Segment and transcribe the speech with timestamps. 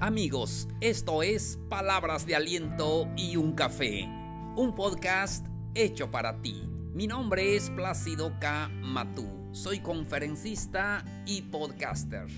[0.00, 4.04] Amigos, esto es Palabras de Aliento y un Café,
[4.54, 5.44] un podcast
[5.74, 6.62] hecho para ti.
[6.94, 8.68] Mi nombre es Plácido K.
[8.80, 12.28] Matú, soy conferencista y podcaster.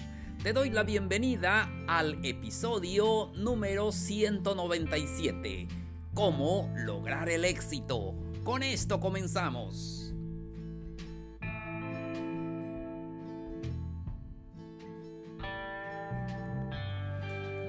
[0.43, 5.69] Te doy la bienvenida al episodio número 197,
[6.15, 8.15] ¿Cómo lograr el éxito?
[8.43, 10.00] Con esto comenzamos.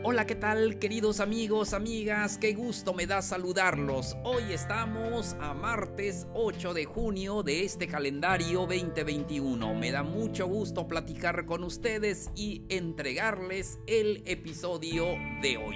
[0.04, 2.40] Hola, ¿qué tal queridos amigos, amigas?
[2.40, 4.18] Qué gusto me da saludarlos.
[4.24, 9.76] Hoy estamos a martes 8 de junio de este calendario 2021.
[9.76, 15.06] Me da mucho gusto platicar con ustedes y entregarles el episodio
[15.44, 15.76] de hoy.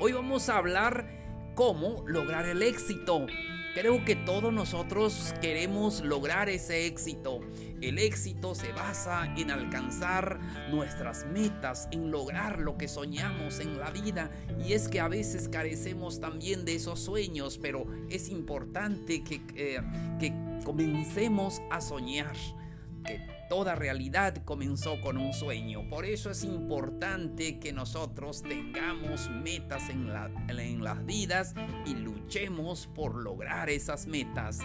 [0.00, 1.19] Hoy vamos a hablar
[1.60, 3.26] cómo lograr el éxito.
[3.74, 7.42] Creo que todos nosotros queremos lograr ese éxito.
[7.82, 13.90] El éxito se basa en alcanzar nuestras metas, en lograr lo que soñamos en la
[13.90, 14.30] vida.
[14.66, 19.82] Y es que a veces carecemos también de esos sueños, pero es importante que, eh,
[20.18, 20.32] que
[20.64, 22.36] comencemos a soñar.
[23.04, 25.88] Que toda realidad comenzó con un sueño.
[25.88, 30.10] Por eso es importante que nosotros tengamos metas en,
[30.48, 34.60] en las vidas y luchemos por lograr esas metas.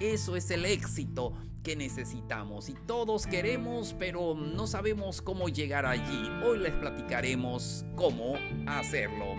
[0.00, 6.30] Eso es el éxito que necesitamos y todos queremos, pero no sabemos cómo llegar allí.
[6.42, 9.34] Hoy les platicaremos cómo hacerlo.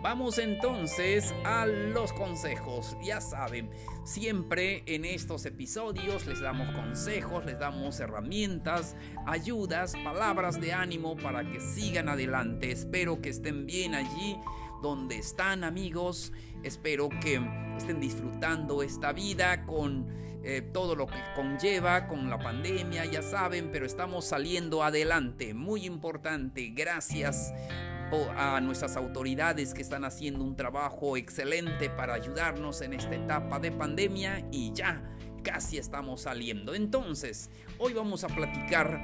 [0.00, 2.96] Vamos entonces a los consejos.
[3.02, 3.68] Ya saben,
[4.04, 8.94] siempre en estos episodios les damos consejos, les damos herramientas,
[9.26, 12.70] ayudas, palabras de ánimo para que sigan adelante.
[12.70, 14.38] Espero que estén bien allí
[14.82, 16.32] donde están amigos.
[16.62, 17.40] Espero que
[17.76, 20.06] estén disfrutando esta vida con
[20.44, 25.54] eh, todo lo que conlleva, con la pandemia, ya saben, pero estamos saliendo adelante.
[25.54, 26.68] Muy importante.
[26.68, 27.52] Gracias
[28.36, 33.70] a nuestras autoridades que están haciendo un trabajo excelente para ayudarnos en esta etapa de
[33.70, 35.02] pandemia y ya
[35.42, 36.74] casi estamos saliendo.
[36.74, 38.98] Entonces, hoy vamos a platicar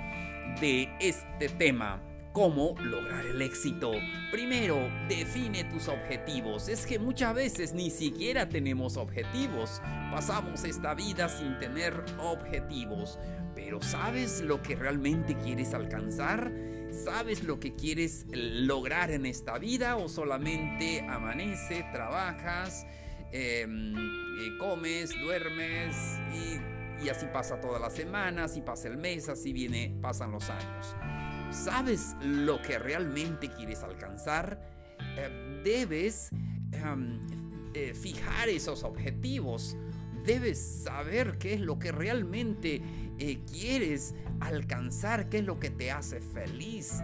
[0.60, 2.02] de este tema.
[2.32, 3.92] ¿Cómo lograr el éxito?
[4.32, 6.68] Primero, define tus objetivos.
[6.68, 9.80] Es que muchas veces ni siquiera tenemos objetivos.
[10.10, 13.18] Pasamos esta vida sin tener objetivos.
[13.54, 16.50] Pero ¿sabes lo que realmente quieres alcanzar?
[17.02, 22.86] ¿Sabes lo que quieres lograr en esta vida o solamente amanece, trabajas,
[23.32, 25.96] em, eh, comes, duermes
[26.32, 30.96] y, así pasa toda la semana, así pasa el mes, así viene, pasan los años?
[31.50, 34.60] ¿Sabes lo que realmente quieres alcanzar?
[35.16, 36.30] Eh, debes
[36.72, 37.26] em,
[37.74, 39.76] eh, fijar esos objetivos.
[40.24, 42.82] Debes saber qué es lo que realmente
[43.50, 47.00] quieres alcanzar, qué es lo que te hace feliz.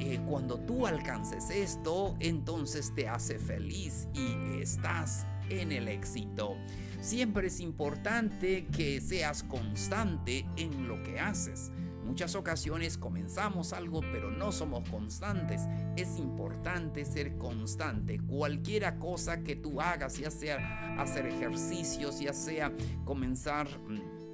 [0.00, 6.56] Eh, cuando tú alcances esto, entonces te hace feliz y estás en el éxito.
[7.00, 11.70] Siempre es importante que seas constante en lo que haces.
[12.04, 15.62] Muchas ocasiones comenzamos algo pero no somos constantes.
[15.96, 18.20] Es importante ser constante.
[18.20, 22.72] Cualquiera cosa que tú hagas, ya sea hacer ejercicios, ya sea
[23.04, 24.24] comenzar mm,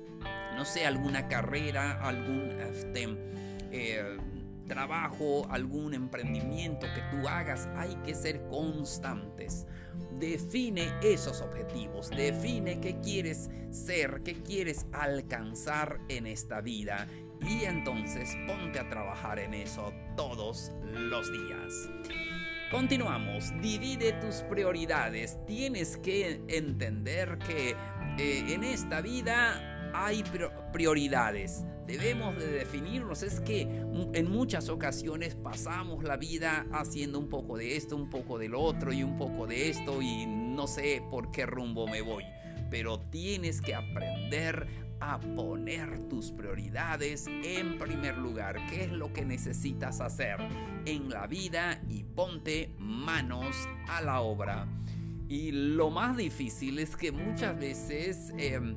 [0.61, 3.09] no sé, alguna carrera, algún este,
[3.71, 4.19] eh,
[4.67, 9.67] trabajo, algún emprendimiento que tú hagas, hay que ser constantes.
[10.19, 17.07] Define esos objetivos, define qué quieres ser, qué quieres alcanzar en esta vida
[17.47, 21.91] y entonces ponte a trabajar en eso todos los días.
[22.71, 25.39] Continuamos, divide tus prioridades.
[25.45, 27.75] Tienes que entender que
[28.17, 30.23] eh, en esta vida hay
[30.73, 31.65] prioridades.
[31.87, 33.25] Debemos de definirnos.
[33.25, 38.39] Es que en muchas ocasiones pasamos la vida haciendo un poco de esto, un poco
[38.39, 42.25] del otro y un poco de esto y no sé por qué rumbo me voy.
[42.71, 44.69] Pero tienes que aprender
[45.01, 48.57] a poner tus prioridades en primer lugar.
[48.69, 50.37] ¿Qué es lo que necesitas hacer
[50.85, 51.81] en la vida?
[51.89, 53.57] Y ponte manos
[53.89, 54.67] a la obra.
[55.29, 58.33] Y lo más difícil es que muchas veces...
[58.37, 58.77] Em,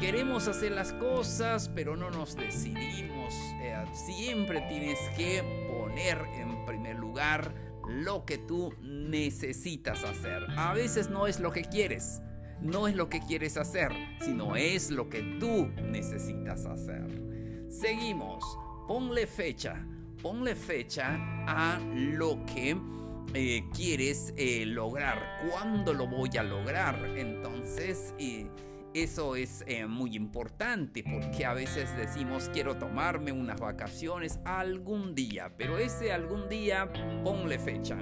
[0.00, 3.34] Queremos hacer las cosas, pero no nos decidimos.
[3.60, 7.54] Eh, siempre tienes que poner en primer lugar
[7.88, 10.44] lo que tú necesitas hacer.
[10.56, 12.20] A veces no es lo que quieres,
[12.62, 17.06] no es lo que quieres hacer, sino es lo que tú necesitas hacer.
[17.68, 18.44] Seguimos,
[18.86, 19.84] ponle fecha,
[20.22, 22.76] ponle fecha a lo que
[23.34, 26.96] eh, quieres eh, lograr, cuándo lo voy a lograr.
[27.16, 28.14] Entonces,
[28.94, 35.52] eso es eh, muy importante porque a veces decimos quiero tomarme unas vacaciones algún día,
[35.56, 36.92] pero ese algún día
[37.24, 37.96] ponle fecha.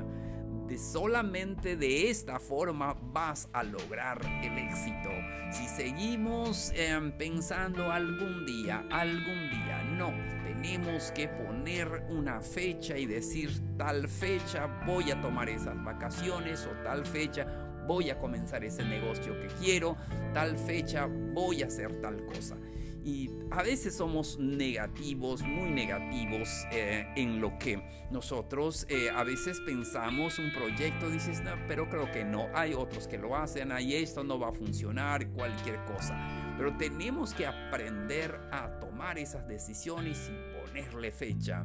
[0.78, 5.10] Solamente de esta forma vas a lograr el éxito.
[5.52, 10.12] Si seguimos em, pensando algún día, algún día, no,
[10.44, 16.70] tenemos que poner una fecha y decir tal fecha voy a tomar esas vacaciones o
[16.82, 17.46] tal fecha
[17.86, 19.96] voy a comenzar ese negocio que quiero,
[20.32, 22.56] tal fecha voy a hacer tal cosa.
[23.04, 29.60] Y a veces somos negativos, muy negativos eh, en lo que nosotros eh, a veces
[29.60, 34.22] pensamos un proyecto, dices, pero creo que no, hay otros que lo hacen, ahí esto
[34.24, 36.54] no va a funcionar, cualquier cosa.
[36.58, 41.64] Pero tenemos que aprender a tomar esas decisiones y ponerle fecha.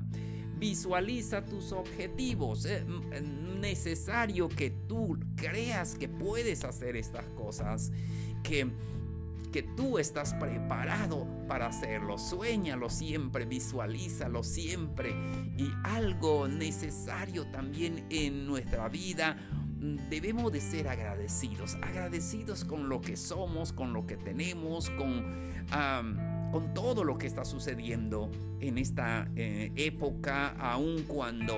[0.58, 2.64] Visualiza tus objetivos.
[2.64, 7.92] Es necesario que tú creas que puedes hacer estas cosas,
[8.42, 8.72] que,
[9.56, 12.18] que tú estás preparado para hacerlo.
[12.18, 15.16] Suéñalo siempre, visualízalo siempre.
[15.58, 19.38] Y algo necesario también en nuestra vida
[20.10, 25.24] debemos de ser agradecidos, agradecidos con lo que somos, con lo que tenemos, con
[26.52, 28.32] con todo lo que está sucediendo
[28.62, 31.56] en esta eh, época, aun cuando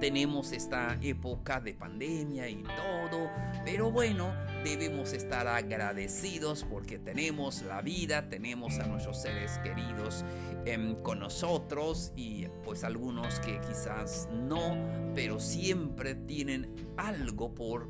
[0.00, 3.30] tenemos esta época de pandemia y todo,
[3.64, 4.34] pero bueno,
[4.64, 10.24] debemos estar agradecidos porque tenemos la vida, tenemos a nuestros seres queridos
[10.64, 14.76] em, con nosotros y pues algunos que quizás no,
[15.14, 17.88] pero siempre tienen algo por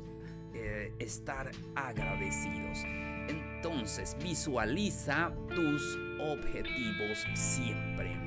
[0.53, 2.79] eh, estar agradecidos.
[3.27, 8.22] Entonces visualiza tus objetivos siempre.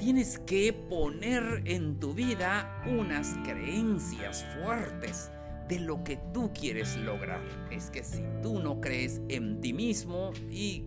[0.00, 5.30] Tienes que poner en tu vida unas creencias fuertes
[5.68, 7.42] de lo que tú quieres lograr.
[7.70, 10.84] Es que si tú no crees en ti mismo y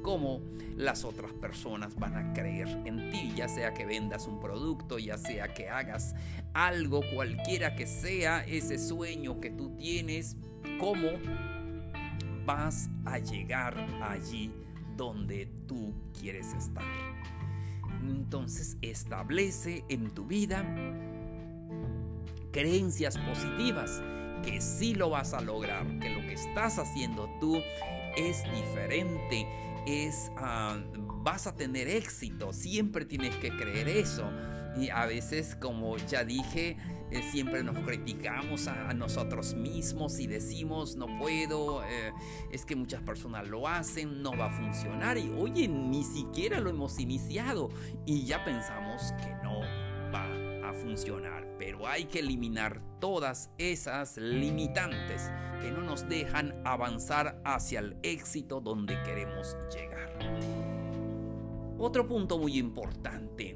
[0.00, 0.40] cómo
[0.74, 5.18] las otras personas van a creer en ti, ya sea que vendas un producto, ya
[5.18, 6.14] sea que hagas
[6.54, 10.34] algo, cualquiera que sea ese sueño que tú tienes,
[10.80, 11.10] cómo
[12.46, 14.50] vas a llegar allí
[14.96, 16.84] donde tú quieres estar.
[18.02, 20.64] Entonces establece en tu vida
[22.52, 24.02] creencias positivas
[24.42, 27.60] que sí lo vas a lograr, que lo que estás haciendo tú
[28.16, 29.46] es diferente,
[29.86, 30.78] es ah,
[31.22, 34.30] vas a tener éxito, siempre tienes que creer eso.
[34.78, 36.76] Y a veces, como ya dije,
[37.10, 42.12] eh, siempre nos criticamos a, nosotros mismos y decimos no puedo, eh,
[42.50, 46.70] es que muchas personas lo hacen, no va a funcionar y oye, ni siquiera lo
[46.70, 47.70] hemos iniciado
[48.06, 49.60] y ya pensamos que no
[50.12, 51.46] va a funcionar.
[51.58, 55.30] Pero hay que eliminar todas esas limitantes
[55.62, 60.12] que no nos dejan avanzar hacia el éxito donde queremos llegar.
[61.78, 63.55] Otro punto muy importante,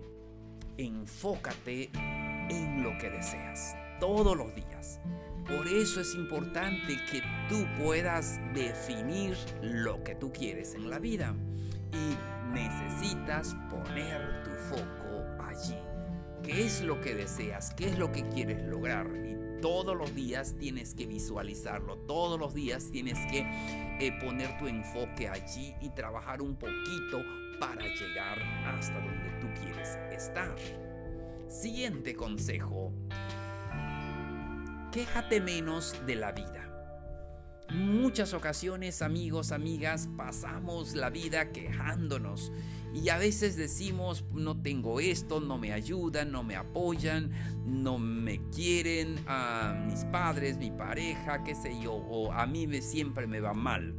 [0.85, 1.91] enfócate
[2.49, 5.00] en lo que deseas todos los días.
[5.47, 11.35] Por eso es importante que tú puedas definir lo que tú quieres en la vida
[11.93, 15.77] y necesitas poner tu foco allí.
[16.43, 17.75] ¿Qué es lo que deseas?
[17.75, 19.06] ¿Qué es lo que quieres lograr?
[19.27, 23.41] Y todos los días tienes que visualizarlo, todos los días tienes que
[24.00, 27.22] eh, poner tu enfoque allí y trabajar un poquito
[27.58, 29.40] para llegar hasta donde
[30.13, 30.56] estar.
[31.49, 32.93] Siguiente consejo.
[34.93, 36.67] Quéjate menos de la vida.
[37.72, 42.51] Muchas ocasiones, amigos, amigas, pasamos la vida quejándonos
[42.93, 47.31] y a veces decimos, no tengo esto, no me ayudan, no me apoyan,
[47.65, 52.82] no me quieren, a mis padres, mi pareja, qué sé yo, o a mí me,
[52.82, 53.94] siempre me va mal.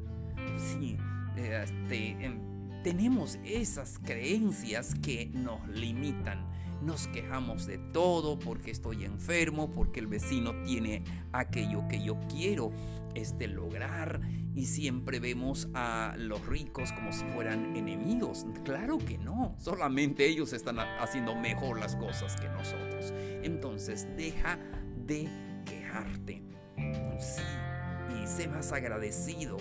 [0.57, 0.97] Sí,
[1.37, 2.50] este, em,
[2.83, 6.49] tenemos esas creencias que nos limitan
[6.81, 12.71] nos quejamos de todo porque estoy enfermo, porque el vecino tiene aquello que yo quiero
[13.13, 14.21] este lograr
[14.55, 18.45] y siempre vemos a los ricos como si fueran enemigos.
[18.65, 23.13] Claro que no, solamente ellos están haciendo mejor las cosas que nosotros.
[23.43, 24.57] Entonces deja
[25.05, 25.29] de
[25.65, 26.41] quejarte.
[27.19, 27.43] Sí,
[28.21, 29.57] y sé más agradecido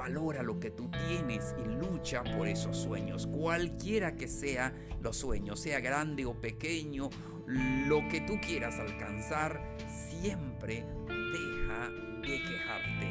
[0.00, 5.60] Valora lo que tú tienes y lucha por esos sueños, cualquiera que sea los sueños,
[5.60, 7.10] sea grande o pequeño,
[7.46, 9.60] lo que tú quieras alcanzar,
[10.08, 11.90] siempre deja
[12.22, 13.06] de quejarte.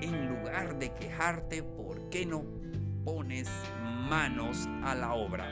[0.00, 2.42] En lugar de quejarte, ¿por qué no
[3.04, 3.50] pones
[4.08, 5.46] manos a la obra?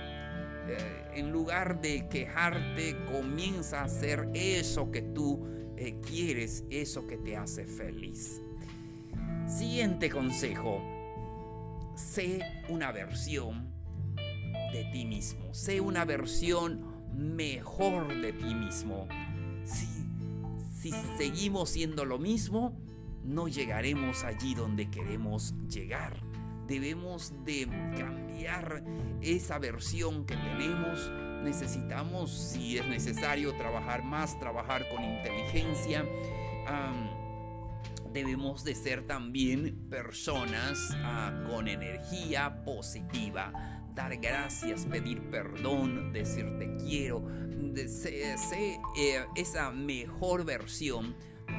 [0.70, 7.18] Eh, en lugar de quejarte, comienza a hacer eso que tú eh, quieres, eso que
[7.18, 8.40] te hace feliz.
[9.50, 10.80] Siguiente consejo.
[11.96, 13.68] Sé una versión
[14.72, 15.52] de ti mismo.
[15.52, 19.08] Sé una versión mejor de ti mismo.
[19.64, 19.86] Si,
[20.80, 22.78] si seguimos siendo lo mismo,
[23.24, 26.22] no llegaremos allí donde queremos llegar.
[26.68, 27.66] Debemos de
[27.98, 28.84] cambiar
[29.20, 31.10] esa versión que tenemos.
[31.42, 36.06] Necesitamos, si es necesario, trabajar más, trabajar con inteligencia.
[38.12, 46.76] Debemos de ser también personas ah, con energía positiva dar gracias, pedir perdón, decir te
[46.76, 48.34] quiero, de, sé,
[48.96, 51.14] eh, esa mejor versión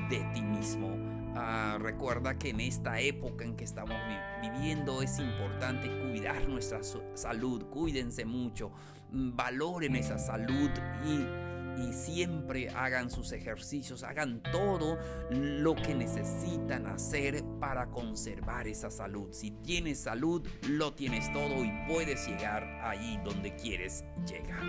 [0.10, 0.89] de ti mismo.
[1.36, 3.96] Ah, recuerda que en esta época en que estamos
[4.41, 6.81] viviendo es importante cuidar nuestra
[7.13, 8.72] salud, cuídense mucho,
[9.12, 10.70] valoren esa salud
[11.05, 14.98] y y siempre hagan sus ejercicios, hagan todo
[15.30, 19.30] lo que necesitan hacer para conservar esa salud.
[19.32, 24.63] Si tienes salud, lo tienes todo y puedes llegar ahí donde quieres llegar.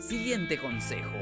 [0.00, 1.18] Siguiente consejo,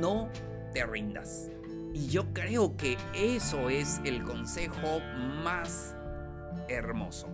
[0.00, 0.30] no
[0.72, 1.50] te rindas.
[1.92, 5.00] Y yo creo que eso es el consejo
[5.42, 5.96] más
[6.68, 7.28] hermoso.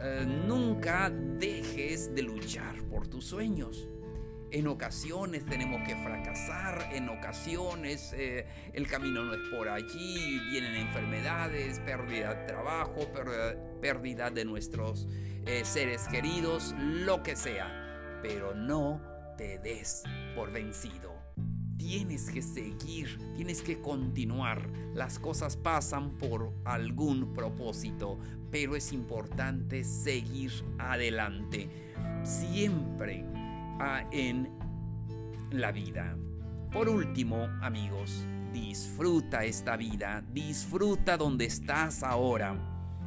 [0.00, 3.88] Eh, nunca dejes de luchar por tus sueños.
[4.50, 10.76] En ocasiones tenemos que fracasar, en ocasiones eh, el camino no es por allí, vienen
[10.76, 13.00] enfermedades, pérdida de trabajo,
[13.80, 15.08] pérdida, de nuestros
[15.46, 18.20] eh, seres queridos, lo que sea.
[18.22, 19.00] Pero no
[19.36, 21.12] te des por vencido.
[21.76, 24.70] Tienes que seguir, tienes que continuar.
[24.94, 28.18] Las cosas pasan por algún propósito,
[28.50, 31.68] pero es importante seguir adelante.
[32.22, 33.26] Siempre
[34.12, 34.50] en
[35.50, 36.16] la vida.
[36.72, 42.56] Por último, amigos, disfruta esta vida, disfruta donde estás ahora.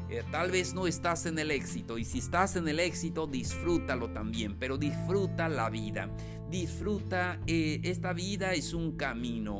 [0.09, 4.11] Eh, tal vez no estás en el éxito y si estás en el éxito, disfrútalo
[4.11, 6.09] también, pero disfruta la vida.
[6.49, 9.59] Disfruta, eh, esta vida es un camino.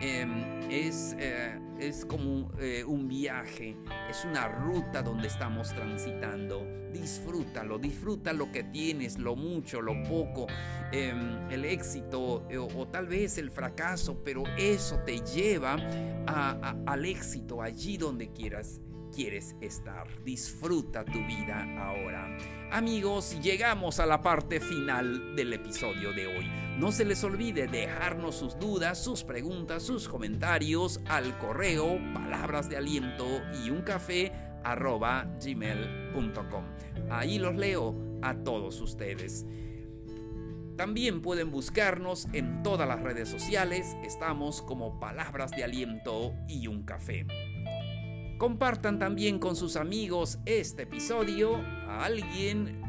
[0.00, 0.30] Em,
[0.70, 3.76] es, eh, es como eh, un viaje,
[4.08, 6.66] es una ruta donde estamos transitando.
[6.92, 10.46] Disfrútalo, disfruta lo que tienes, lo mucho, lo poco,
[10.92, 15.76] em, el éxito eh, o, tal vez el fracaso, pero eso te lleva
[16.86, 18.80] al éxito allí donde quieras
[19.20, 20.06] quieres estar.
[20.24, 22.38] Disfruta tu vida ahora.
[22.72, 26.50] Amigos, llegamos a la parte final del episodio de hoy.
[26.78, 32.78] No se les olvide dejarnos sus dudas, sus preguntas, sus comentarios al correo palabras de
[32.78, 33.26] aliento
[33.62, 34.32] y un café
[34.64, 36.64] arroba gmail.com.
[37.10, 39.44] Ahí los leo a todos ustedes.
[40.78, 43.98] También pueden buscarnos en todas las redes sociales.
[44.02, 47.26] Estamos como Palabras de Aliento y un Café.
[48.40, 51.56] Compartan también con sus amigos este episodio.
[51.86, 52.80] A alguien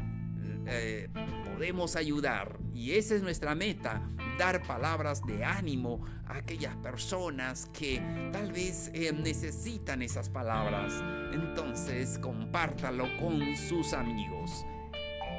[0.66, 1.10] eh,
[1.44, 2.58] podemos ayudar.
[2.72, 4.08] Y esa es nuestra meta.
[4.38, 8.00] Dar palabras de ánimo a aquellas personas que
[8.32, 10.94] tal vez eh, necesitan esas palabras.
[11.34, 14.64] Entonces compártalo con sus amigos.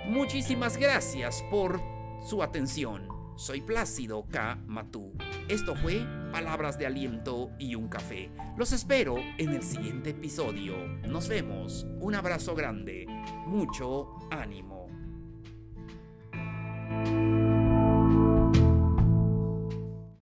[0.05, 1.81] Muchísimas gracias por
[2.21, 3.07] su atención.
[3.35, 4.59] Soy Plácido K.
[4.67, 5.11] Matú.
[5.49, 8.31] Esto fue Palabras de Aliento y un Café.
[8.57, 10.75] Los espero en el siguiente episodio.
[11.07, 11.85] Nos vemos.
[11.99, 13.05] Un abrazo grande.
[13.45, 14.87] Mucho ánimo.